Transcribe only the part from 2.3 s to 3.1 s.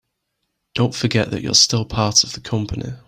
the company.